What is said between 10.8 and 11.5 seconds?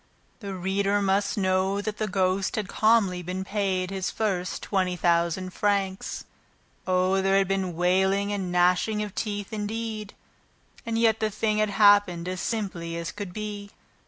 And yet the